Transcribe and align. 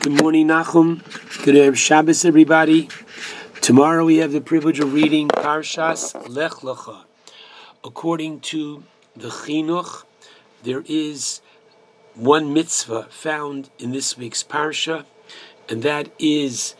Good 0.00 0.22
morning, 0.22 0.48
Nachum. 0.48 1.02
Good 1.44 1.56
Erev 1.56 1.76
Shabbos, 1.76 2.24
everybody. 2.24 2.88
Tomorrow 3.60 4.06
we 4.06 4.16
have 4.16 4.32
the 4.32 4.40
privilege 4.40 4.80
of 4.80 4.94
reading 4.94 5.28
Parshas 5.28 6.14
Lech 6.26 6.52
Lecha. 6.62 7.04
According 7.84 8.40
to 8.40 8.84
the 9.14 9.28
Chinuch, 9.28 10.04
there 10.62 10.82
is 10.86 11.42
one 12.14 12.54
mitzvah 12.54 13.08
found 13.10 13.68
in 13.78 13.90
this 13.92 14.16
week's 14.16 14.42
Parsha, 14.42 15.04
and 15.68 15.82
that 15.82 16.08
is 16.18 16.74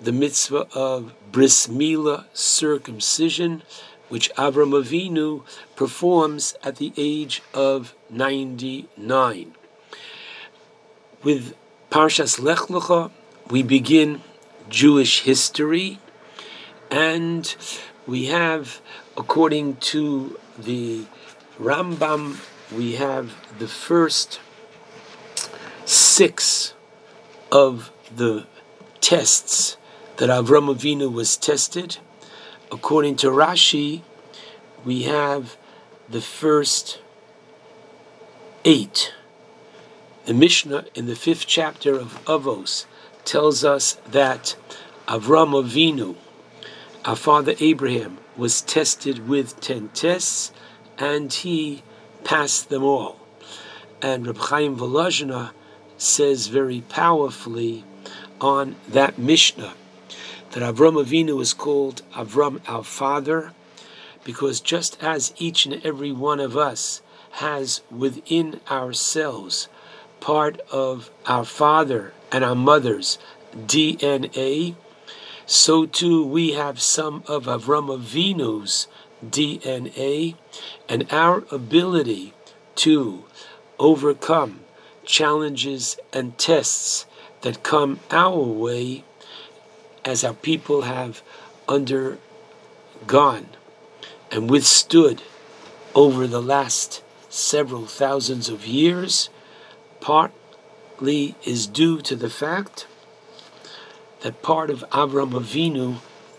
the 0.00 0.10
mitzvah 0.10 0.66
of 0.74 1.14
bris 1.30 1.68
milah 1.68 2.24
circumcision, 2.32 3.62
which 4.08 4.34
Avram 4.34 4.72
Avinu 4.72 5.44
performs 5.76 6.56
at 6.64 6.78
the 6.78 6.92
age 6.96 7.40
of 7.54 7.94
99. 8.10 9.54
With 11.22 11.54
Parshas 11.94 12.42
Lech 12.42 12.66
Lecha, 12.74 13.12
we 13.48 13.62
begin 13.62 14.20
Jewish 14.68 15.20
history, 15.20 16.00
and 16.90 17.54
we 18.04 18.24
have, 18.24 18.80
according 19.16 19.76
to 19.76 20.36
the 20.58 21.04
Rambam, 21.56 22.44
we 22.76 22.96
have 22.96 23.36
the 23.60 23.68
first 23.68 24.40
six 25.84 26.74
of 27.52 27.92
the 28.12 28.48
tests 29.00 29.76
that 30.16 30.28
Avram 30.28 30.74
Avinu 30.74 31.12
was 31.12 31.36
tested. 31.36 31.98
According 32.72 33.14
to 33.18 33.28
Rashi, 33.28 34.02
we 34.84 35.04
have 35.04 35.56
the 36.08 36.20
first 36.20 36.98
eight. 38.64 39.14
The 40.26 40.32
Mishnah 40.32 40.86
in 40.94 41.04
the 41.04 41.16
fifth 41.16 41.46
chapter 41.46 41.98
of 41.98 42.18
Avos 42.24 42.86
tells 43.26 43.62
us 43.62 43.98
that 44.10 44.56
Avram 45.06 45.52
Avinu, 45.52 46.16
our 47.04 47.14
father 47.14 47.54
Abraham, 47.60 48.16
was 48.34 48.62
tested 48.62 49.28
with 49.28 49.60
ten 49.60 49.90
tests, 49.90 50.50
and 50.96 51.30
he 51.30 51.82
passed 52.24 52.70
them 52.70 52.82
all. 52.82 53.20
And 54.00 54.26
Reb 54.26 54.38
Chaim 54.38 54.78
Volozhiner 54.78 55.50
says 55.98 56.46
very 56.46 56.80
powerfully 56.80 57.84
on 58.40 58.76
that 58.88 59.18
Mishnah 59.18 59.74
that 60.52 60.62
Avram 60.62 61.04
Avinu 61.04 61.38
is 61.42 61.52
called 61.52 62.00
Avram 62.14 62.62
our 62.66 62.82
father 62.82 63.52
because 64.24 64.62
just 64.62 64.96
as 65.02 65.34
each 65.36 65.66
and 65.66 65.84
every 65.84 66.12
one 66.12 66.40
of 66.40 66.56
us 66.56 67.02
has 67.32 67.82
within 67.90 68.60
ourselves 68.70 69.68
part 70.24 70.58
of 70.72 71.10
our 71.26 71.44
father 71.44 72.10
and 72.32 72.42
our 72.42 72.54
mother's 72.54 73.18
DNA, 73.54 74.74
so 75.44 75.84
too 75.84 76.24
we 76.24 76.52
have 76.52 76.80
some 76.80 77.22
of 77.26 77.44
Avram 77.44 77.94
Avinu's 77.94 78.88
DNA, 79.22 80.34
and 80.88 81.06
our 81.12 81.44
ability 81.50 82.32
to 82.74 83.24
overcome 83.78 84.60
challenges 85.04 85.98
and 86.10 86.38
tests 86.38 87.04
that 87.42 87.62
come 87.62 88.00
our 88.10 88.40
way 88.40 89.04
as 90.06 90.24
our 90.24 90.32
people 90.32 90.82
have 90.82 91.22
undergone 91.68 93.48
and 94.32 94.48
withstood 94.48 95.20
over 95.94 96.26
the 96.26 96.40
last 96.40 97.02
several 97.28 97.84
thousands 97.84 98.48
of 98.48 98.66
years 98.66 99.28
partly 100.04 101.34
is 101.46 101.66
due 101.66 101.98
to 101.98 102.14
the 102.14 102.28
fact 102.28 102.86
that 104.20 104.42
part 104.42 104.68
of 104.68 104.84
Avram 104.90 105.32
Avinu 105.32 105.96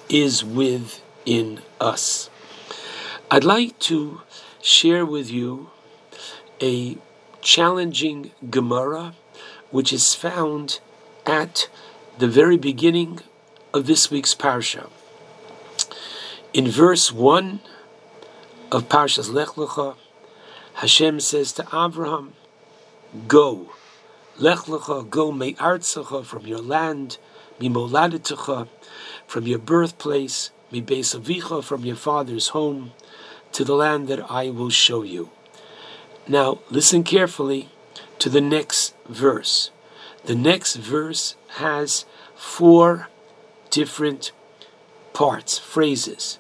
is 0.07 0.45
within 0.45 1.59
us. 1.81 2.29
I'd 3.31 3.43
like 3.43 3.79
to 3.79 4.21
share 4.61 5.03
with 5.03 5.31
you 5.31 5.71
a 6.61 6.99
challenging 7.41 8.29
Gemara 8.51 9.15
which 9.71 9.91
is 9.91 10.13
found 10.13 10.79
at 11.25 11.67
the 12.19 12.27
very 12.27 12.57
beginning 12.57 13.19
of 13.73 13.87
this 13.87 14.11
week's 14.11 14.35
parsha. 14.35 14.91
In 16.53 16.67
verse 16.67 17.11
1 17.11 17.61
of 18.71 18.87
Parshas 18.89 19.33
Lech 19.33 19.57
Lecha, 19.57 19.95
Hashem 20.75 21.19
says 21.19 21.51
to 21.53 21.63
Abraham, 21.73 22.33
Go. 23.27 23.71
Lech 24.37 24.65
lecha, 24.67 25.09
go 25.09 25.31
me'artzecha 25.31 26.25
from 26.25 26.45
your 26.45 26.61
land, 26.61 27.17
mimoladitecha, 27.59 28.67
from 29.25 29.47
your 29.47 29.59
birthplace, 29.59 30.51
mi 30.71 30.81
avicha, 30.81 31.63
from 31.63 31.85
your 31.85 31.95
father's 31.95 32.49
home, 32.49 32.91
to 33.53 33.63
the 33.63 33.75
land 33.75 34.07
that 34.09 34.29
I 34.29 34.49
will 34.49 34.69
show 34.69 35.03
you. 35.03 35.29
Now, 36.27 36.59
listen 36.69 37.03
carefully 37.03 37.69
to 38.19 38.29
the 38.29 38.41
next 38.41 38.93
verse. 39.07 39.71
The 40.25 40.35
next 40.35 40.75
verse 40.75 41.35
has 41.59 42.05
four 42.35 43.07
different 43.69 44.31
parts, 45.13 45.57
phrases. 45.57 46.39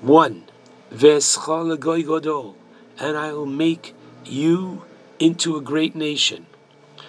One, 0.00 0.44
Vescha 0.92 1.76
godol, 1.78 2.54
and 2.98 3.16
I 3.16 3.32
will 3.32 3.46
make 3.46 3.94
you 4.24 4.82
into 5.20 5.56
a 5.56 5.60
great 5.60 5.94
nation. 5.94 6.46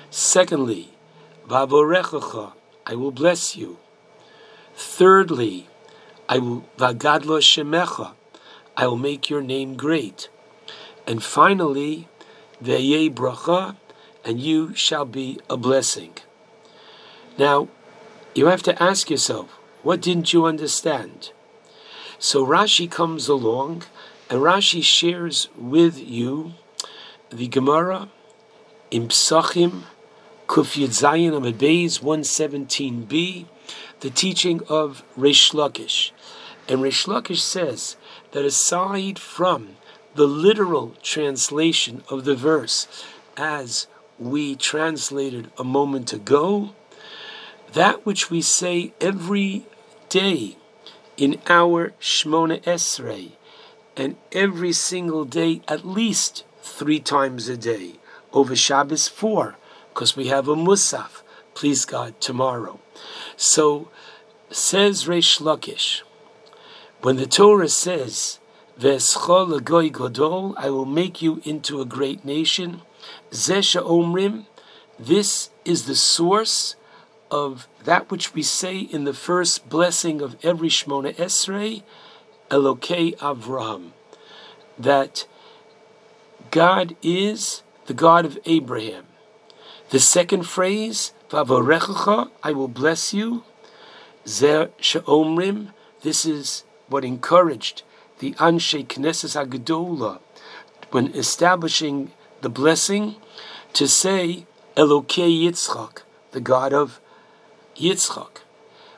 Secondly, 0.09 0.89
Vavorechacha, 1.47 2.51
I 2.85 2.95
will 2.95 3.11
bless 3.11 3.55
you. 3.55 3.79
Thirdly, 4.75 5.67
I 6.27 6.37
will 6.37 6.65
Vagadlo 6.77 7.39
Shemecha, 7.39 8.13
I 8.75 8.87
will 8.87 8.97
make 8.97 9.29
your 9.29 9.41
name 9.41 9.75
great. 9.75 10.29
And 11.07 11.23
finally, 11.23 12.09
Veye 12.61 13.09
Bracha, 13.09 13.77
and 14.23 14.39
you 14.39 14.75
shall 14.75 15.05
be 15.05 15.39
a 15.49 15.57
blessing. 15.57 16.13
Now, 17.37 17.69
you 18.35 18.47
have 18.47 18.63
to 18.63 18.83
ask 18.83 19.09
yourself, 19.09 19.49
what 19.83 20.01
didn't 20.01 20.31
you 20.31 20.45
understand? 20.45 21.31
So 22.19 22.45
Rashi 22.45 22.89
comes 22.89 23.27
along, 23.27 23.83
and 24.29 24.41
Rashi 24.41 24.83
shares 24.83 25.49
with 25.57 25.97
you 25.97 26.53
the 27.31 27.47
Gemara 27.47 28.09
in 28.89 29.07
Psachim 29.07 29.83
Kuf 30.47 30.77
Yud 30.77 30.89
Zayin 30.89 31.33
Amid 31.33 31.57
Beis 31.57 32.01
117b, 32.01 33.45
the 34.01 34.09
teaching 34.09 34.59
of 34.67 35.03
Reish 35.17 35.53
Lakish. 35.53 36.11
And 36.67 36.81
Reish 36.81 37.07
Lakish 37.07 37.39
says 37.39 37.95
that 38.31 38.43
aside 38.43 39.17
from 39.17 39.77
the 40.15 40.27
literal 40.27 40.93
translation 41.01 42.03
of 42.09 42.25
the 42.25 42.35
verse 42.35 43.05
as 43.37 43.87
we 44.19 44.57
translated 44.57 45.49
a 45.57 45.63
moment 45.63 46.11
ago, 46.11 46.75
that 47.71 48.05
which 48.05 48.29
we 48.29 48.41
say 48.41 48.93
every 48.99 49.65
day 50.09 50.57
in 51.15 51.39
our 51.47 51.93
Shmona 52.01 52.61
Esrei, 52.63 53.31
and 53.95 54.17
every 54.33 54.73
single 54.73 55.23
day 55.23 55.61
at 55.69 55.87
least 55.87 56.43
three 56.61 56.99
times 56.99 57.47
a 57.47 57.57
day. 57.57 57.93
Over 58.33 58.55
Shabbos, 58.55 59.07
four, 59.07 59.57
because 59.93 60.15
we 60.15 60.27
have 60.27 60.47
a 60.47 60.55
Musaf, 60.55 61.21
please 61.53 61.85
God, 61.85 62.19
tomorrow. 62.21 62.79
So, 63.35 63.89
says 64.49 65.05
Reish 65.05 65.41
Lakish, 65.41 66.01
when 67.01 67.17
the 67.17 67.25
Torah 67.25 67.67
says, 67.67 68.39
godol, 68.79 70.53
I 70.57 70.69
will 70.69 70.85
make 70.85 71.21
you 71.21 71.41
into 71.43 71.81
a 71.81 71.85
great 71.85 72.23
nation, 72.23 72.81
Zesha 73.31 73.81
Omrim, 73.83 74.45
this 74.99 75.49
is 75.65 75.85
the 75.85 75.95
source 75.95 76.75
of 77.31 77.67
that 77.83 78.11
which 78.11 78.33
we 78.33 78.43
say 78.43 78.77
in 78.77 79.05
the 79.05 79.13
first 79.13 79.67
blessing 79.69 80.21
of 80.21 80.35
every 80.43 80.69
Shmona 80.69 81.15
Esrei, 81.15 81.81
Elokei 82.49 83.17
Avraham, 83.17 83.91
that 84.77 85.25
God 86.51 86.97
is 87.01 87.63
the 87.85 87.93
God 87.93 88.25
of 88.25 88.37
Abraham. 88.45 89.05
The 89.89 90.01
second 90.01 90.43
phrase, 90.43 91.13
Vavorechacha, 91.29 92.29
I 92.43 92.51
will 92.51 92.67
bless 92.67 93.13
you. 93.13 93.43
Zer 94.27 94.69
Sheomrim, 94.79 95.69
this 96.01 96.25
is 96.25 96.65
what 96.89 97.05
encouraged 97.05 97.83
the 98.19 98.33
Anshe 98.33 98.85
Knesset 98.85 99.35
Agdola 99.41 100.19
when 100.91 101.07
establishing 101.15 102.11
the 102.41 102.49
blessing 102.49 103.15
to 103.71 103.87
say 103.87 104.45
Elokei 104.75 105.43
Yitzchak, 105.43 105.99
the 106.31 106.41
God 106.41 106.73
of 106.73 106.99
Yitzchak. 107.77 108.39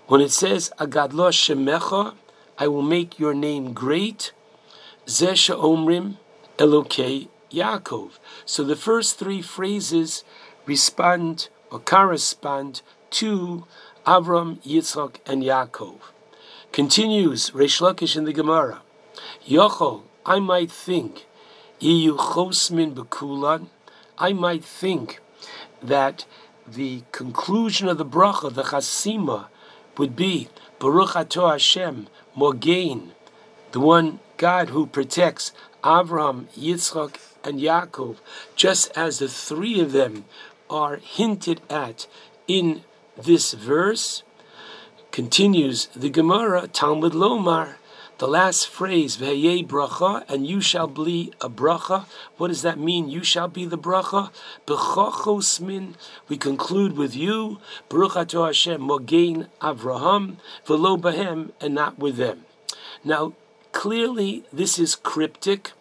When 0.08 0.22
it 0.22 0.32
says 0.32 0.72
Agadlo 0.80 1.30
Shemecha, 1.32 2.16
I 2.58 2.68
will 2.68 2.82
make 2.82 3.20
your 3.20 3.36
name 3.36 3.74
great. 3.74 4.34
Zeh 5.06 5.34
Sheomrim 5.34 6.18
Elokei 6.58 7.30
Yaakov. 7.54 8.20
So 8.46 8.64
the 8.64 8.76
first 8.76 9.20
three 9.20 9.42
phrases 9.42 10.24
respond 10.66 11.50
or 11.70 11.80
correspond 11.80 12.82
to 13.12 13.66
Avram, 14.06 14.58
Yitzchak, 14.64 15.18
and 15.26 15.44
Yaakov. 15.44 16.00
Continues 16.72 17.52
Reish 17.52 17.80
Lakish 17.82 18.18
in 18.18 18.26
the 18.26 18.34
Gemara. 18.34 18.82
Yochol, 19.48 20.04
I 20.26 20.40
might 20.40 20.72
think, 20.72 21.28
Bekulan, 21.80 23.68
I 24.18 24.34
might 24.34 24.64
think 24.64 25.20
that 25.82 26.26
the 26.68 27.04
conclusion 27.12 27.88
of 27.88 27.98
the 27.98 28.06
bracha, 28.06 28.54
the 28.54 28.64
chasima, 28.64 29.48
would 29.98 30.16
be 30.16 30.50
Baruch 30.80 31.16
Ato 31.16 31.50
Hashem, 31.50 32.08
Mogain, 32.36 33.12
the 33.72 33.80
one 33.80 34.20
God 34.38 34.70
who 34.70 34.88
protects 34.88 35.52
Avraham, 35.83 36.45
Yitzchak, 36.57 37.18
and 37.44 37.59
Yaakov, 37.59 38.18
just 38.56 38.91
as 38.97 39.19
the 39.19 39.27
three 39.27 39.80
of 39.80 39.91
them 39.91 40.25
are 40.69 40.97
hinted 40.97 41.62
at 41.69 42.07
in 42.47 42.83
this 43.21 43.53
verse. 43.53 44.24
Continues 45.12 45.88
the 45.95 46.09
Gemara, 46.09 46.68
Talmud 46.68 47.13
Lomar, 47.13 47.75
the 48.19 48.27
last 48.27 48.69
phrase, 48.69 49.18
V'heye 49.18 49.68
bracha, 49.68 50.24
and 50.30 50.47
you 50.47 50.62
shall 50.62 50.88
be 50.88 51.33
a 51.41 51.50
bracha. 51.50 52.06
What 52.38 52.47
does 52.47 52.62
that 52.62 52.80
mean? 52.80 53.09
You 53.09 53.24
shall 53.24 53.47
be 53.47 53.65
the 53.65 53.77
bracha. 53.77 54.31
B'chachosmin, 54.65 55.95
we 56.30 56.38
conclude 56.38 56.95
with 56.95 57.15
you, 57.15 57.59
Baruch 57.89 58.15
Ato 58.15 58.45
Hashem, 58.45 58.81
Mogain 58.81 59.50
Avraham, 59.62 60.38
V'lo 60.65 61.00
Bahem, 61.00 61.51
and 61.59 61.75
not 61.75 62.00
with 62.00 62.18
them. 62.18 62.45
Now, 63.03 63.33
clearly, 63.74 64.46
this 64.54 64.80
is 64.80 64.96
cryptic. 64.96 65.72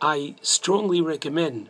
I 0.00 0.36
strongly 0.40 1.02
recommend 1.02 1.68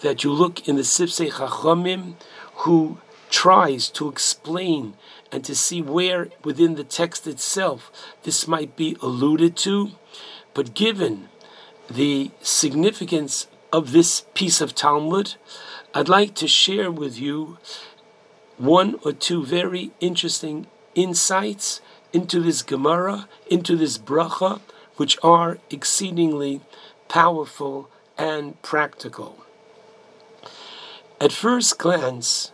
that 0.00 0.24
you 0.24 0.32
look 0.32 0.66
in 0.66 0.76
the 0.76 0.82
Sifsei 0.82 1.30
Chachamim, 1.30 2.14
who 2.62 2.98
tries 3.28 3.90
to 3.90 4.08
explain 4.08 4.94
and 5.30 5.44
to 5.44 5.54
see 5.54 5.82
where 5.82 6.28
within 6.42 6.76
the 6.76 6.84
text 6.84 7.26
itself 7.26 7.92
this 8.22 8.48
might 8.48 8.76
be 8.76 8.96
alluded 9.02 9.56
to. 9.58 9.90
But 10.54 10.74
given 10.74 11.28
the 11.90 12.30
significance 12.40 13.46
of 13.72 13.92
this 13.92 14.22
piece 14.34 14.60
of 14.60 14.74
Talmud, 14.74 15.34
I'd 15.94 16.08
like 16.08 16.34
to 16.36 16.48
share 16.48 16.90
with 16.90 17.18
you 17.18 17.58
one 18.56 18.98
or 19.04 19.12
two 19.12 19.44
very 19.44 19.90
interesting 20.00 20.66
insights 20.94 21.80
into 22.12 22.40
this 22.40 22.62
Gemara, 22.62 23.28
into 23.50 23.76
this 23.76 23.98
bracha, 23.98 24.60
which 24.98 25.16
are 25.22 25.58
exceedingly 25.70 26.60
powerful 27.08 27.88
and 28.18 28.60
practical. 28.62 29.44
At 31.20 31.32
first 31.32 31.78
glance, 31.78 32.52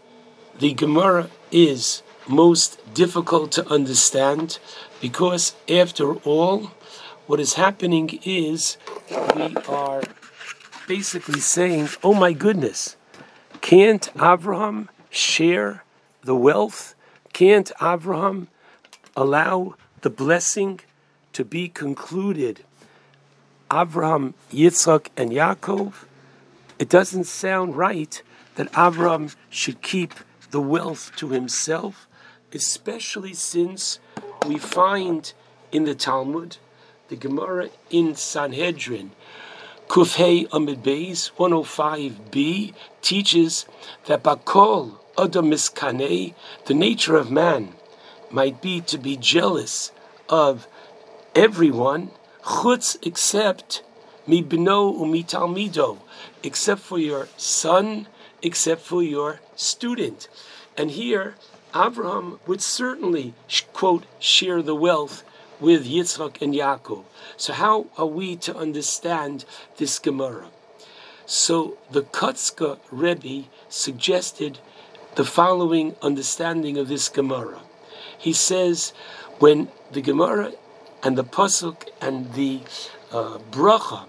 the 0.59 0.73
Gemara 0.73 1.29
is 1.51 2.03
most 2.29 2.79
difficult 2.95 3.53
to 3.53 3.69
understand 3.69 4.59
because, 5.01 5.55
after 5.69 6.15
all, 6.17 6.71
what 7.27 7.41
is 7.41 7.55
happening 7.55 8.21
is 8.25 8.77
we 9.35 9.57
are 9.69 10.03
basically 10.87 11.41
saying, 11.41 11.89
oh 12.03 12.15
my 12.15 12.33
goodness, 12.33 12.97
can't 13.61 14.09
Abraham 14.17 14.91
share 15.11 15.85
the 16.23 16.35
wealth? 16.35 16.95
Can't 17.33 17.73
Abraham 17.83 18.49
allow 19.17 19.75
the 20.03 20.11
blessing 20.11 20.81
to 21.35 21.45
be 21.45 21.69
concluded? 21.69 22.65
Abraham, 23.73 24.35
Yitzchak, 24.53 25.09
and 25.17 25.31
Yaakov? 25.31 26.07
It 26.79 26.89
doesn't 26.89 27.25
sound 27.25 27.77
right 27.77 28.23
that 28.57 28.69
Abraham 28.77 29.31
should 29.51 29.83
keep 29.83 30.15
the 30.51 30.61
wealth 30.61 31.13
to 31.17 31.29
himself, 31.31 32.09
especially 32.53 33.35
since 33.35 33.99
we 34.47 34.59
find 34.59 35.33
in 35.73 35.85
the 35.85 35.95
Talmud, 35.95 36.57
the 37.09 37.17
Gemara 37.17 37.71
in 37.91 38.15
Sanhedrin, 38.15 39.11
Kufhei 39.89 40.49
Amid 40.53 40.83
Beis 40.83 41.31
105b 41.33 42.75
teaches 43.03 43.67
that 44.07 44.23
Bakol 44.23 44.99
Adam 45.19 45.51
Miskanei, 45.51 46.35
the 46.67 46.75
nature 46.75 47.17
of 47.17 47.31
man, 47.31 47.75
might 48.31 48.63
be 48.63 48.81
to 48.81 48.99
be 48.99 49.17
jealous 49.17 49.93
of 50.29 50.67
everyone, 51.35 52.11
chutz 52.43 52.97
except 53.03 53.83
mibno 54.29 54.97
umitalmido, 54.97 55.99
except 56.43 56.81
for 56.81 56.99
your 56.99 57.29
son 57.37 58.07
except 58.43 58.83
for 58.83 59.03
your 59.03 59.41
student. 59.57 60.29
And 60.77 60.93
here, 60.93 61.35
Abraham 61.75 62.39
would 62.47 62.63
certainly, 62.63 63.35
quote, 63.73 64.05
share 64.21 64.63
the 64.63 64.75
wealth 64.75 65.25
with 65.61 65.87
Yitzchak 65.87 66.41
and 66.43 66.55
Yaakov. 66.55 67.05
So, 67.37 67.53
how 67.53 67.87
are 67.97 68.07
we 68.07 68.37
to 68.37 68.57
understand 68.57 69.45
this 69.77 69.99
Gemara? 69.99 70.49
So, 71.27 71.79
the 71.91 72.03
Kotzker 72.03 72.79
Rebbe 72.91 73.49
suggested 73.69 74.59
the 75.15 75.25
following 75.25 75.97
understanding 76.03 76.77
of 76.77 76.89
this 76.89 77.09
Gemara. 77.09 77.61
He 78.19 78.33
says, 78.33 78.93
when 79.39 79.69
the 79.91 80.01
Gemara 80.01 80.53
and 81.05 81.19
the 81.19 81.25
Pasuk 81.25 81.89
and 82.01 82.33
the 82.33 82.63
uh, 83.13 83.39
Bracha, 83.51 84.07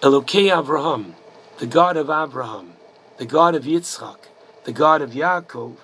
Elokei 0.00 0.56
Abraham, 0.56 1.16
the 1.58 1.66
God 1.66 1.96
of 1.96 2.08
Abraham, 2.08 2.74
the 3.18 3.26
God 3.26 3.56
of 3.56 3.64
Yitzchak, 3.64 4.18
the 4.62 4.72
God 4.72 5.02
of 5.02 5.10
Yaakov, 5.10 5.76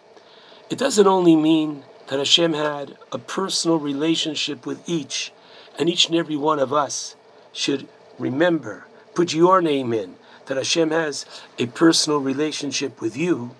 it 0.70 0.78
doesn't 0.78 1.08
only 1.08 1.34
mean 1.34 1.82
that 2.06 2.20
Hashem 2.20 2.52
had 2.52 2.96
a 3.10 3.18
personal 3.18 3.78
relationship 3.78 4.64
with 4.66 4.88
each, 4.88 5.32
and 5.76 5.88
each 5.88 6.06
and 6.06 6.14
every 6.14 6.36
one 6.36 6.60
of 6.60 6.72
us 6.72 7.16
should 7.52 7.88
remember, 8.16 8.86
put 9.14 9.34
your 9.34 9.60
name 9.60 9.92
in, 9.92 10.14
that 10.46 10.56
Hashem 10.56 10.92
has 10.92 11.26
a 11.58 11.66
personal 11.66 12.20
relationship 12.20 13.00
with 13.00 13.16
you, 13.16 13.50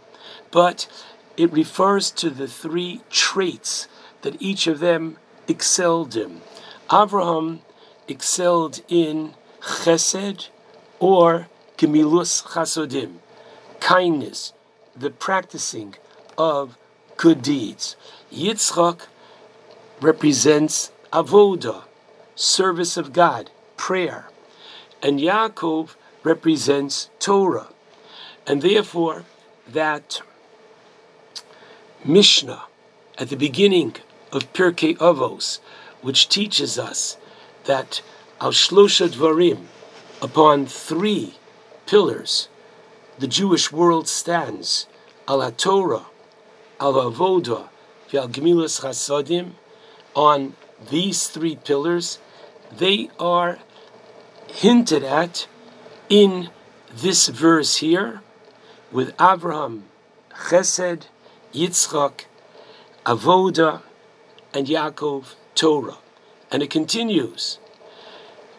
but 0.53 0.87
it 1.37 1.53
refers 1.53 2.13
to 2.13 2.31
the 2.31 2.47
three 2.47 3.01
traits 3.11 3.89
that 4.23 4.41
each 4.41 4.69
of 4.69 4.79
them 4.79 5.17
excelled 5.49 6.15
in. 6.15 6.41
Abraham 6.93 7.61
excelled 8.09 8.83
in 8.89 9.35
chesed 9.61 10.49
or 10.99 11.49
gemilus 11.79 12.43
chasodim 12.43 13.19
kindness, 13.81 14.53
the 14.95 15.11
practicing 15.11 15.95
of 16.37 16.77
good 17.17 17.43
deeds. 17.43 17.97
Yitzchak 18.33 19.07
represents 20.01 20.93
avoda, 21.13 21.85
service 22.35 22.97
of 22.97 23.13
God, 23.13 23.51
prayer, 23.77 24.29
and 25.03 25.19
Yaakov 25.19 25.95
represents 26.23 27.11
Torah. 27.19 27.69
And 28.47 28.63
therefore, 28.63 29.25
that 29.69 30.21
Mishnah 32.05 32.65
at 33.19 33.29
the 33.29 33.37
beginning 33.37 33.97
of 34.33 34.53
Pirkei 34.53 34.97
Avos, 34.99 35.59
which 36.03 36.29
teaches 36.29 36.79
us 36.79 37.17
that 37.65 38.03
al 38.41 38.53
shlosha 38.53 39.09
dvarim, 39.09 39.67
upon 40.23 40.67
three 40.67 41.35
pillars, 41.87 42.49
the 43.19 43.27
Jewish 43.27 43.71
world 43.71 44.09
stands. 44.09 44.87
Al 45.29 45.51
Torah, 45.53 46.07
al 46.81 46.95
Avoda, 46.95 47.69
al 48.15 48.29
Gemilas 48.29 48.81
Chasadim, 48.81 49.53
on 50.15 50.55
these 50.91 51.29
three 51.29 51.57
pillars, 51.57 52.19
they 52.73 53.11
are 53.19 53.59
hinted 54.49 55.05
at 55.05 55.47
in 56.09 56.51
this 56.93 57.29
verse 57.29 57.77
here 57.77 58.23
with 58.91 59.15
Abraham, 59.21 59.85
Chesed, 60.49 61.03
Yitzchak, 61.53 62.25
Avoda, 63.07 63.83
and 64.53 64.67
Yaakov, 64.67 65.35
Torah. 65.61 65.99
And 66.51 66.63
it 66.63 66.71
continues, 66.71 67.59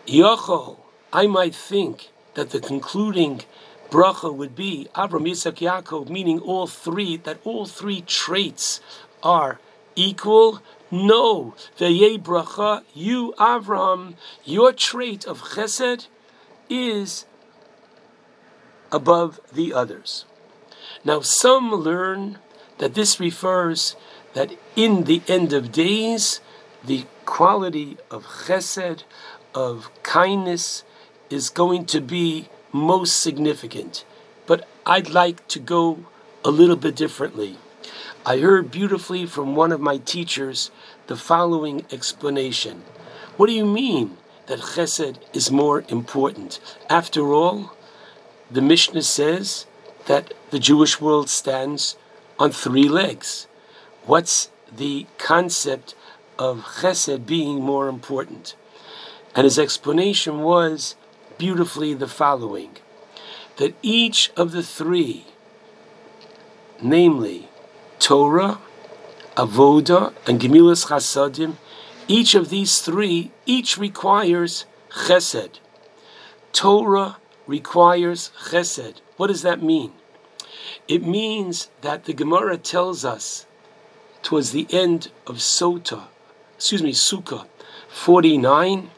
Yochol, 0.06 0.78
I 1.12 1.26
might 1.26 1.56
think 1.56 2.10
that 2.36 2.52
the 2.52 2.60
concluding 2.60 3.42
bracha 3.90 4.32
would 4.32 4.56
be 4.56 4.88
Avram, 4.94 5.28
Yitzchak, 5.28 5.58
Yaakov, 5.58 6.10
meaning 6.10 6.40
all 6.40 6.68
three, 6.68 7.18
that 7.18 7.40
all 7.44 7.66
three 7.66 8.02
traits 8.02 8.82
are 9.24 9.60
equal. 9.96 10.62
No, 10.92 11.56
the 11.80 11.86
bracha, 12.20 12.84
you, 12.94 13.34
Avram, 13.40 14.14
your 14.46 14.72
trait 14.72 15.26
of 15.26 15.42
chesed 15.42 16.06
is 16.70 17.26
above 18.92 19.40
the 19.52 19.74
others. 19.74 20.26
Now, 21.04 21.22
some 21.22 21.72
learn 21.72 22.38
that 22.78 22.94
this 22.94 23.20
refers 23.20 23.96
that 24.34 24.52
in 24.76 25.06
the 25.06 25.24
end 25.28 25.52
of 25.52 25.72
days, 25.72 26.42
the 26.84 27.06
quality 27.26 27.98
of 28.10 28.26
chesed, 28.26 29.04
of 29.54 29.90
kindness, 30.04 30.84
is 31.30 31.50
going 31.50 31.86
to 31.86 32.02
be 32.02 32.50
most 32.72 33.20
significant. 33.20 34.06
But 34.46 34.68
I'd 34.86 35.10
like 35.10 35.48
to 35.50 35.60
go 35.60 36.06
a 36.44 36.50
little 36.50 36.76
bit 36.76 36.96
differently. 36.96 37.58
I 38.26 38.38
heard 38.40 38.72
beautifully 38.72 39.26
from 39.26 39.56
one 39.56 39.72
of 39.72 39.80
my 39.82 39.98
teachers 39.98 40.72
the 41.08 41.16
following 41.16 41.86
explanation. 41.92 42.84
What 43.38 43.48
do 43.48 43.54
you 43.54 43.66
mean 43.66 44.18
that 44.48 44.60
chesed 44.60 45.18
is 45.34 45.52
more 45.52 45.84
important? 45.88 46.60
After 46.90 47.34
all, 47.34 47.74
the 48.50 48.62
Mishnah 48.62 49.04
says 49.04 49.66
that 50.08 50.34
the 50.50 50.60
Jewish 50.60 51.00
world 51.00 51.30
stands 51.30 51.96
on 52.38 52.52
three 52.52 52.90
legs. 52.90 53.48
What's 54.06 54.50
the 54.76 55.06
concept 55.18 55.96
of 56.42 56.64
chesed 56.82 57.28
being 57.28 57.62
more 57.62 57.88
important? 57.88 58.56
And 59.36 59.44
his 59.44 59.60
explanation 59.60 60.42
was 60.42 60.96
beautifully 61.38 61.94
the 61.94 62.08
following 62.08 62.78
that 63.58 63.76
each 63.84 64.32
of 64.36 64.52
the 64.52 64.64
three, 64.64 65.26
namely 66.82 67.48
Torah, 68.00 68.60
Avoda, 69.38 70.14
and 70.28 70.42
Gemilas 70.42 70.88
Chasadim, 70.88 71.58
each 72.08 72.34
of 72.34 72.50
these 72.50 72.80
three, 72.80 73.32
each 73.46 73.78
requires 73.78 74.66
chesed. 74.90 75.60
Torah 76.54 77.18
requires 77.46 78.32
chesed. 78.50 78.96
What 79.18 79.28
does 79.28 79.44
that 79.44 79.62
mean? 79.62 79.92
It 80.88 81.06
means 81.06 81.70
that 81.82 82.06
the 82.06 82.14
Gemara 82.14 82.58
tells 82.58 83.06
us 83.06 83.46
towards 84.24 84.52
the 84.52 84.68
end 84.72 85.12
of 85.28 85.38
Sota, 85.38 86.08
excuse 86.62 86.84
me, 86.84 86.92
Sukkah 86.92 87.48
49, 87.90 88.92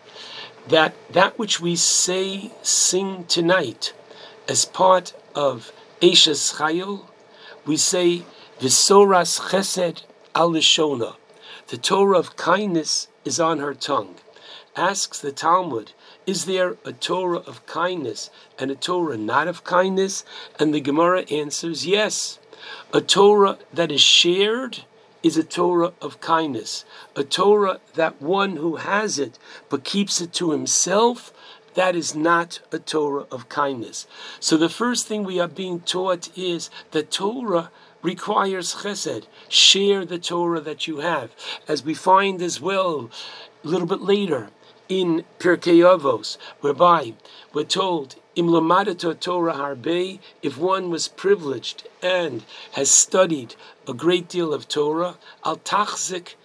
that 0.68 0.94
that 1.10 1.40
which 1.40 1.62
we 1.62 1.78
say, 1.78 2.52
sing 2.62 3.24
tonight, 3.24 3.94
as 4.50 4.66
part 4.66 5.14
of 5.34 5.72
Eshes 6.02 6.56
Chayil, 6.56 7.06
we 7.66 7.78
say 7.78 8.24
Visoras 8.60 9.40
Chesed 9.40 10.04
Al 10.36 10.52
The 10.52 11.78
Torah 11.82 12.20
of 12.20 12.36
kindness 12.36 13.08
is 13.24 13.40
on 13.40 13.60
her 13.60 13.74
tongue. 13.74 14.16
Asks 14.76 15.22
the 15.22 15.32
Talmud, 15.32 15.94
is 16.26 16.44
there 16.44 16.76
a 16.84 16.92
Torah 16.92 17.44
of 17.48 17.66
kindness 17.66 18.30
and 18.60 18.72
a 18.72 18.76
Torah 18.76 19.16
not 19.16 19.48
of 19.48 19.64
kindness? 19.64 20.26
And 20.60 20.74
the 20.74 20.82
Gemara 20.82 21.22
answers 21.32 21.88
yes. 21.88 22.40
A 22.92 23.00
Torah 23.00 23.58
that 23.72 23.90
is 23.90 24.02
shared 24.02 24.84
is 25.24 25.38
a 25.38 25.44
Torah 25.44 25.94
of 26.02 26.20
kindness. 26.20 26.86
A 27.16 27.24
Torah 27.24 27.80
that 27.96 28.22
one 28.22 28.58
who 28.58 28.76
has 28.76 29.18
it 29.18 29.40
but 29.70 29.84
keeps 29.84 30.22
it 30.22 30.34
to 30.34 30.52
himself, 30.52 31.34
that 31.74 31.96
is 31.96 32.14
not 32.14 32.60
a 32.72 32.78
Torah 32.78 33.26
of 33.32 33.50
kindness. 33.50 34.06
So 34.40 34.58
the 34.58 34.70
first 34.70 35.08
thing 35.08 35.24
we 35.24 35.40
are 35.40 35.48
being 35.48 35.80
taught 35.80 36.30
is 36.38 36.70
that 36.92 37.10
Torah 37.10 37.72
requires 38.04 38.76
chesed. 38.76 39.26
Share 39.48 40.06
the 40.06 40.20
Torah 40.20 40.62
that 40.62 40.88
you 40.88 40.98
have. 40.98 41.32
As 41.68 41.84
we 41.84 41.94
find 41.94 42.42
as 42.42 42.62
well 42.62 43.10
a 43.64 43.68
little 43.68 43.88
bit 43.88 44.02
later 44.02 44.50
in 45.02 45.24
Pirkei 45.40 45.80
Avos, 45.82 46.38
whereby 46.62 47.14
we're 47.54 47.64
told, 47.64 48.16
Im 48.36 48.48
Torah 48.48 49.54
harbe, 49.54 50.20
if 50.42 50.58
one 50.58 50.90
was 50.90 51.08
privileged 51.08 51.88
and 52.02 52.44
has 52.74 52.90
studied 52.90 53.56
a 53.88 53.94
great 53.94 54.28
deal 54.28 54.54
of 54.54 54.68
Torah, 54.68 55.18
al 55.46 55.58
tachzik 55.58 56.36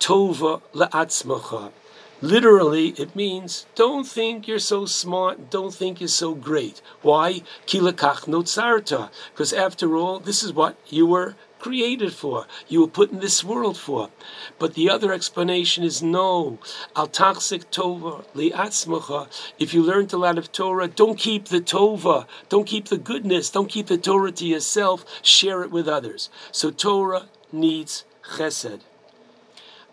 tova 0.00 0.62
la'atzmacha. 0.74 1.72
Literally, 2.20 2.88
it 2.96 3.14
means 3.14 3.66
don't 3.74 4.06
think 4.06 4.48
you're 4.48 4.58
so 4.58 4.86
smart, 4.86 5.50
don't 5.50 5.74
think 5.74 6.00
you're 6.00 6.08
so 6.08 6.34
great. 6.34 6.80
Why? 7.02 7.42
Kilakach 7.66 8.26
notzarta. 8.26 9.10
Because 9.32 9.52
after 9.52 9.94
all, 9.96 10.20
this 10.20 10.42
is 10.42 10.52
what 10.52 10.76
you 10.88 11.06
were 11.06 11.36
created 11.64 12.12
for, 12.12 12.46
you 12.68 12.82
were 12.82 12.96
put 12.98 13.10
in 13.10 13.20
this 13.20 13.42
world 13.42 13.78
for. 13.78 14.10
But 14.58 14.74
the 14.74 14.90
other 14.90 15.14
explanation 15.14 15.82
is 15.82 16.02
no. 16.02 16.58
Al 16.94 17.08
taksik 17.08 17.64
tova 17.72 18.26
li'atzmacha. 18.34 19.20
If 19.58 19.72
you 19.72 19.82
learned 19.82 20.12
a 20.12 20.18
lot 20.18 20.36
of 20.36 20.52
Torah, 20.52 20.88
don't 20.88 21.18
keep 21.18 21.46
the 21.46 21.62
tova, 21.62 22.26
don't 22.50 22.66
keep 22.66 22.88
the 22.88 22.98
goodness, 22.98 23.48
don't 23.48 23.70
keep 23.70 23.86
the 23.86 23.96
Torah 23.96 24.32
to 24.32 24.46
yourself, 24.46 25.06
share 25.22 25.62
it 25.62 25.70
with 25.70 25.88
others. 25.88 26.28
So 26.52 26.70
Torah 26.70 27.28
needs 27.50 28.04
chesed. 28.34 28.80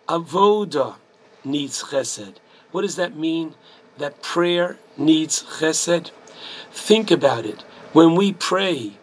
Avoda 0.09 0.95
needs 1.45 1.83
chesed. 1.83 2.35
What 2.71 2.81
does 2.81 2.97
that 2.97 3.15
mean? 3.15 3.55
That 3.97 4.21
prayer 4.21 4.77
needs 4.97 5.41
chesed? 5.41 6.11
Think 6.73 7.11
about 7.11 7.45
it. 7.45 7.61
When 7.93 8.15
we 8.15 8.33
pray, 8.33 8.97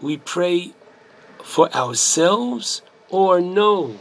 we 0.00 0.16
pray 0.16 0.72
for 1.50 1.68
ourselves 1.74 2.80
or 3.08 3.40
no. 3.40 3.96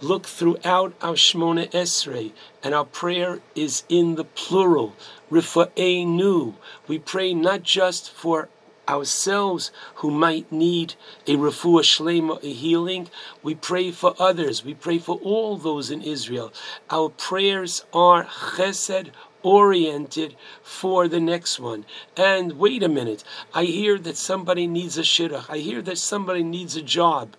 Look 0.00 0.24
throughout 0.24 0.94
our 1.02 1.12
Shmona 1.14 1.70
Esrei, 1.70 2.32
and 2.62 2.74
our 2.74 2.86
prayer 2.86 3.40
is 3.54 3.84
in 3.90 4.14
the 4.14 4.24
plural. 4.24 4.94
Rifa'enu. 5.30 6.54
We 6.88 6.98
pray 6.98 7.34
not 7.34 7.62
just 7.62 8.10
for 8.10 8.48
ourselves 8.88 9.70
who 9.96 10.10
might 10.10 10.50
need 10.50 10.94
a 11.26 11.36
refuah 11.36 11.82
shlema, 11.82 12.42
a 12.42 12.52
healing. 12.52 13.08
We 13.42 13.54
pray 13.54 13.90
for 13.90 14.14
others. 14.18 14.64
We 14.64 14.72
pray 14.72 14.98
for 14.98 15.16
all 15.16 15.58
those 15.58 15.90
in 15.90 16.00
Israel. 16.00 16.50
Our 16.88 17.10
prayers 17.10 17.84
are 17.92 18.24
chesed 18.24 19.10
oriented 19.46 20.34
for 20.60 21.06
the 21.06 21.20
next 21.20 21.60
one. 21.60 21.84
And 22.16 22.54
wait 22.54 22.82
a 22.82 22.88
minute, 22.88 23.22
I 23.54 23.62
hear 23.62 23.96
that 24.00 24.16
somebody 24.16 24.66
needs 24.66 24.98
a 24.98 25.02
shidduch. 25.02 25.48
I 25.48 25.58
hear 25.58 25.80
that 25.82 25.98
somebody 25.98 26.42
needs 26.42 26.74
a 26.74 26.82
job. 26.82 27.36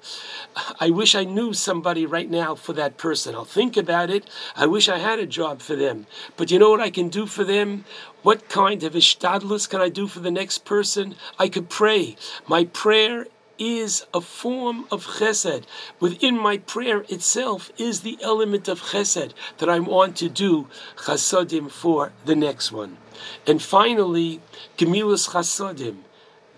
I 0.79 0.89
wish 0.89 1.15
I 1.15 1.25
knew 1.25 1.51
somebody 1.51 2.05
right 2.05 2.29
now 2.29 2.55
for 2.55 2.71
that 2.71 2.97
person. 2.97 3.35
I'll 3.35 3.43
think 3.43 3.75
about 3.75 4.09
it. 4.09 4.29
I 4.55 4.67
wish 4.67 4.87
I 4.87 4.99
had 4.99 5.19
a 5.19 5.25
job 5.25 5.59
for 5.59 5.75
them. 5.75 6.07
But 6.37 6.49
you 6.49 6.59
know 6.59 6.69
what 6.69 6.79
I 6.79 6.91
can 6.91 7.09
do 7.09 7.25
for 7.25 7.43
them? 7.43 7.83
What 8.23 8.47
kind 8.47 8.83
of 8.83 8.93
ishtadlus 8.93 9.69
can 9.69 9.81
I 9.81 9.89
do 9.89 10.07
for 10.07 10.21
the 10.21 10.31
next 10.31 10.59
person? 10.63 11.15
I 11.37 11.49
could 11.49 11.69
pray. 11.69 12.15
My 12.47 12.63
prayer 12.63 13.27
is 13.57 14.05
a 14.13 14.21
form 14.21 14.85
of 14.91 15.05
chesed. 15.05 15.63
Within 15.99 16.37
my 16.37 16.57
prayer 16.57 17.01
itself 17.09 17.71
is 17.77 18.01
the 18.01 18.17
element 18.21 18.67
of 18.67 18.81
chesed 18.81 19.33
that 19.57 19.69
I 19.69 19.79
want 19.79 20.15
to 20.17 20.29
do 20.29 20.67
chasadim 20.97 21.69
for 21.71 22.13
the 22.25 22.35
next 22.35 22.71
one. 22.71 22.97
And 23.45 23.61
finally, 23.61 24.41
gemilus 24.77 25.29
chasadim. 25.29 25.97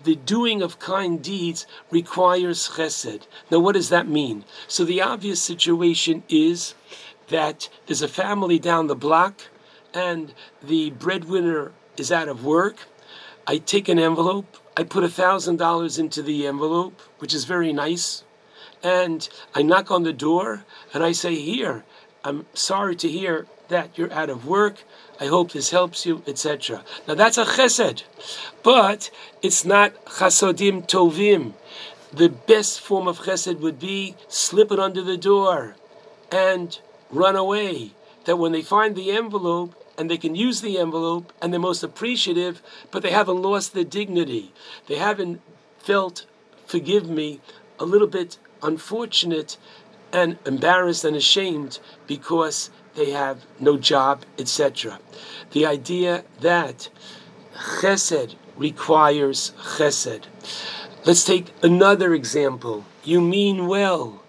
The 0.02 0.16
doing 0.16 0.62
of 0.62 0.78
kind 0.78 1.22
deeds 1.22 1.66
requires 1.90 2.70
chesed. 2.70 3.22
Now, 3.50 3.58
what 3.58 3.74
does 3.74 3.90
that 3.90 4.08
mean? 4.08 4.44
So, 4.66 4.84
the 4.84 5.02
obvious 5.02 5.42
situation 5.42 6.22
is 6.28 6.74
that 7.28 7.68
there's 7.86 8.02
a 8.02 8.08
family 8.08 8.58
down 8.58 8.86
the 8.86 8.96
block 8.96 9.42
and 9.94 10.32
the 10.62 10.90
breadwinner 10.90 11.72
is 11.96 12.12
out 12.12 12.28
of 12.28 12.44
work. 12.44 12.86
I 13.50 13.58
take 13.58 13.88
an 13.88 13.98
envelope, 13.98 14.58
I 14.76 14.84
put 14.84 15.02
a 15.02 15.08
thousand 15.08 15.56
dollars 15.56 15.98
into 15.98 16.22
the 16.22 16.46
envelope, 16.46 17.00
which 17.18 17.34
is 17.34 17.46
very 17.46 17.72
nice, 17.72 18.22
and 18.80 19.28
I 19.56 19.62
knock 19.62 19.90
on 19.90 20.04
the 20.04 20.12
door 20.12 20.64
and 20.94 21.02
I 21.02 21.10
say, 21.10 21.34
Here, 21.34 21.82
I'm 22.22 22.46
sorry 22.54 22.94
to 22.94 23.08
hear 23.08 23.48
that 23.66 23.98
you're 23.98 24.12
out 24.12 24.30
of 24.30 24.46
work. 24.46 24.84
I 25.18 25.26
hope 25.26 25.50
this 25.50 25.70
helps 25.70 26.06
you, 26.06 26.22
etc. 26.28 26.84
Now 27.08 27.14
that's 27.14 27.38
a 27.38 27.44
chesed, 27.44 28.04
but 28.62 29.10
it's 29.42 29.64
not 29.64 30.04
chasodim 30.04 30.86
tovim. 30.86 31.54
The 32.12 32.28
best 32.28 32.80
form 32.80 33.08
of 33.08 33.18
chesed 33.22 33.58
would 33.58 33.80
be 33.80 34.14
slip 34.28 34.70
it 34.70 34.78
under 34.78 35.02
the 35.02 35.18
door 35.18 35.74
and 36.30 36.78
run 37.10 37.34
away. 37.34 37.94
That 38.26 38.36
when 38.36 38.52
they 38.52 38.62
find 38.62 38.94
the 38.94 39.10
envelope, 39.10 39.74
and 40.00 40.10
they 40.10 40.16
can 40.16 40.34
use 40.34 40.62
the 40.62 40.78
envelope 40.78 41.30
and 41.42 41.52
they're 41.52 41.60
most 41.60 41.82
appreciative, 41.82 42.62
but 42.90 43.02
they 43.02 43.10
haven't 43.10 43.42
lost 43.42 43.74
their 43.74 43.84
dignity. 43.84 44.50
They 44.86 44.94
haven't 44.94 45.42
felt, 45.78 46.24
forgive 46.64 47.10
me, 47.10 47.42
a 47.78 47.84
little 47.84 48.06
bit 48.06 48.38
unfortunate 48.62 49.58
and 50.10 50.38
embarrassed 50.46 51.04
and 51.04 51.14
ashamed 51.14 51.80
because 52.06 52.70
they 52.94 53.10
have 53.10 53.44
no 53.60 53.76
job, 53.76 54.24
etc. 54.38 55.00
The 55.50 55.66
idea 55.66 56.24
that 56.40 56.88
chesed 57.82 58.36
requires 58.56 59.52
chesed. 59.76 60.22
Let's 61.04 61.24
take 61.24 61.52
another 61.62 62.14
example. 62.14 62.86
You 63.04 63.20
mean 63.20 63.66
well, 63.66 64.22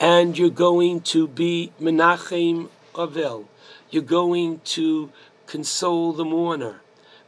and 0.00 0.38
you're 0.38 0.48
going 0.48 1.02
to 1.12 1.28
be 1.28 1.72
Menachem 1.78 2.70
Avel 2.94 3.44
you're 3.90 4.02
going 4.02 4.60
to 4.64 5.10
console 5.46 6.12
the 6.12 6.24
mourner. 6.24 6.80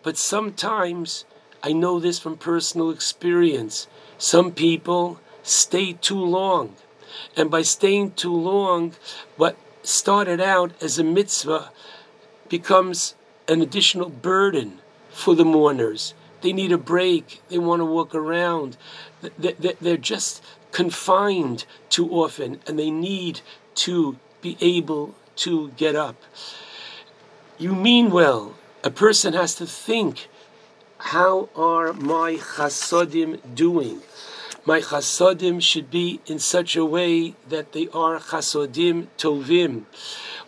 But 0.02 0.16
sometimes, 0.16 1.24
I 1.62 1.72
know 1.72 2.00
this 2.00 2.18
from 2.18 2.36
personal 2.36 2.90
experience, 2.90 3.86
some 4.18 4.52
people 4.52 5.20
stay 5.42 5.94
too 5.94 6.22
long. 6.22 6.76
And 7.36 7.50
by 7.50 7.62
staying 7.62 8.12
too 8.12 8.34
long, 8.34 8.94
what 9.36 9.56
started 9.82 10.40
out 10.40 10.72
as 10.82 10.98
a 10.98 11.04
mitzvah 11.04 11.70
becomes 12.48 13.14
an 13.48 13.62
additional 13.62 14.08
burden 14.08 14.78
for 15.10 15.34
the 15.34 15.44
mourners. 15.44 16.14
They 16.40 16.52
need 16.52 16.72
a 16.72 16.78
break. 16.78 17.42
They 17.48 17.58
want 17.58 17.80
to 17.80 17.84
walk 17.84 18.14
around. 18.14 18.76
they're 19.38 19.96
just 19.96 20.42
confined 20.72 21.64
too 21.88 22.08
often 22.10 22.60
and 22.66 22.78
they 22.78 22.90
need 22.90 23.40
to 23.74 24.16
be 24.40 24.56
able 24.60 25.14
to 25.40 25.70
get 25.76 25.94
up. 25.94 26.16
You 27.58 27.74
mean 27.74 28.10
well. 28.10 28.54
A 28.82 28.90
person 28.90 29.34
has 29.34 29.54
to 29.56 29.66
think, 29.66 30.28
how 30.98 31.48
are 31.54 31.92
my 31.92 32.36
chasodim 32.36 33.38
doing? 33.54 34.02
My 34.64 34.80
chasodim 34.80 35.60
should 35.60 35.90
be 35.90 36.20
in 36.26 36.38
such 36.38 36.76
a 36.76 36.84
way 36.84 37.34
that 37.48 37.72
they 37.72 37.88
are 37.88 38.18
chasodim 38.18 39.08
tovim. 39.18 39.84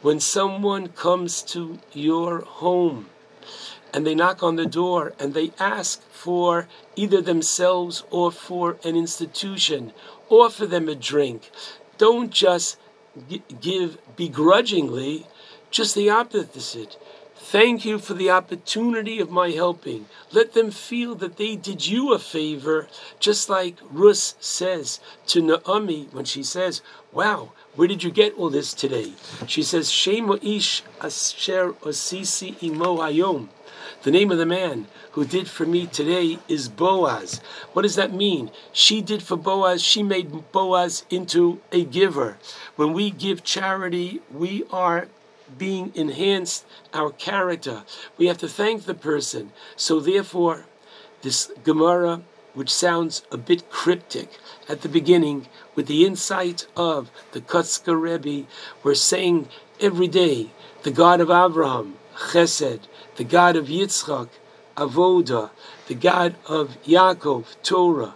When 0.03 0.21
someone 0.21 0.89
comes 0.89 1.43
to 1.55 1.79
your 1.93 2.41
home 2.41 3.09
and 3.93 4.07
they 4.07 4.15
knock 4.15 4.43
on 4.43 4.57
the 4.57 4.67
door 4.67 5.15
and 5.19 5.33
they 5.33 5.53
ask 5.59 6.03
for 6.11 6.69
either 6.97 7.21
themselves 7.21 8.05
or 8.11 8.31
for 8.31 8.77
an 8.85 8.97
institution, 8.97 9.93
offer 10.29 10.67
them 10.67 10.89
a 10.89 10.95
drink. 10.95 11.51
Don't 11.99 12.31
just 12.31 12.77
give 13.61 13.99
begrudgingly, 14.17 15.27
just 15.71 15.95
the 15.95 16.11
opposite. 16.11 16.97
Thank 17.45 17.85
you 17.85 17.99
for 17.99 18.15
the 18.15 18.31
opportunity 18.31 19.19
of 19.19 19.31
my 19.31 19.51
helping. 19.51 20.07
Let 20.31 20.55
them 20.55 20.71
feel 20.71 21.17
that 21.17 21.37
they 21.37 21.57
did 21.57 21.87
you 21.87 22.15
a 22.15 22.19
favor, 22.19 22.87
just 23.19 23.51
like 23.51 23.77
Rus 23.91 24.37
says 24.41 25.01
to 25.27 25.43
Naomi 25.43 26.09
when 26.13 26.25
she 26.25 26.45
says, 26.45 26.81
Wow, 27.11 27.53
where 27.75 27.89
did 27.89 28.05
you 28.05 28.11
get 28.11 28.39
all 28.39 28.49
this 28.49 28.73
today? 28.73 29.15
She 29.47 29.65
says, 29.65 29.91
Shema 29.91 30.37
ish 30.41 30.83
asher 31.01 31.73
osisi 31.83 32.63
imo 32.63 32.99
hayom. 32.99 33.49
The 34.05 34.13
name 34.13 34.31
of 34.31 34.39
the 34.39 34.47
man 34.47 34.87
who 35.11 35.25
did 35.27 35.49
for 35.49 35.67
me 35.67 35.87
today 35.87 36.39
is 36.49 36.69
Boaz. 36.69 37.41
What 37.73 37.83
does 37.83 37.97
that 37.97 38.15
mean? 38.15 38.53
She 38.73 39.03
did 39.03 39.23
for 39.23 39.37
Boaz, 39.37 39.83
she 39.83 40.03
made 40.03 40.53
Boaz 40.53 41.05
into 41.11 41.61
a 41.73 41.85
giver. 41.85 42.39
When 42.77 42.93
we 42.93 43.11
give 43.11 43.43
charity, 43.45 44.23
we 44.33 44.65
are 44.71 45.09
being 45.59 45.93
enhanced 45.95 46.65
our 46.93 47.11
character. 47.11 47.85
We 48.19 48.27
have 48.27 48.39
to 48.39 48.49
thank 48.49 48.85
the 48.85 48.95
person. 48.95 49.53
So 49.77 50.01
therefore, 50.01 50.67
this 51.23 51.51
Gemara, 51.65 52.23
which 52.55 52.73
sounds 52.73 53.23
a 53.31 53.37
bit 53.37 53.71
cryptic 53.71 54.39
at 54.69 54.83
the 54.83 54.89
beginning, 54.89 55.49
with 55.75 55.87
the 55.87 56.05
insight 56.05 56.67
of 56.77 57.11
the 57.33 57.41
Kotzker 57.41 58.01
Rebbe, 58.01 58.47
we're 58.83 58.95
saying 58.95 59.49
every 59.81 60.09
day, 60.09 60.51
the 60.83 60.91
God 60.91 61.21
of 61.21 61.31
Abraham, 61.31 61.97
Chesed, 62.17 62.81
the 63.17 63.25
God 63.25 63.57
of 63.57 63.67
Yitzchak, 63.67 64.29
Avoda, 64.77 65.51
the 65.87 65.95
God 65.95 66.35
of 66.47 66.77
Yaakov, 66.85 67.45
Torah, 67.63 68.15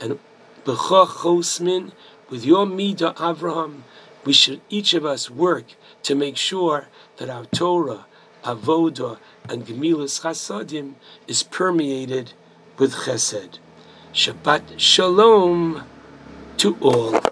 and 0.00 0.18
Bechach 0.64 1.08
Chosmin, 1.22 1.92
with 2.30 2.44
your 2.44 2.66
Midah 2.66 3.14
Avraham, 3.16 3.82
we 4.24 4.32
should 4.32 4.60
each 4.68 4.92
of 4.92 5.04
us 5.04 5.30
work 5.30 5.64
to 6.02 6.14
make 6.14 6.36
sure 6.36 6.88
that 7.16 7.30
our 7.30 7.44
Torah, 7.46 8.06
Avoda, 8.44 9.18
and 9.48 9.66
Gemilas 9.66 10.20
Chasadim 10.22 10.94
is 11.26 11.42
permeated 11.42 12.32
with 12.78 12.94
Chesed. 12.94 13.58
Shabbat 14.12 14.78
Shalom 14.78 15.84
to 16.58 16.76
all. 16.80 17.27